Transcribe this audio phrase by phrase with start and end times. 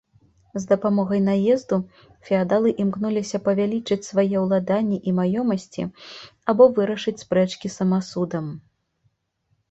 [0.53, 1.77] З дапамогай наезду
[2.29, 5.83] феадалы імкнуліся павялічыць свае ўладанні і маёмасці
[6.55, 8.49] або вырашыць спрэчкі самасудам.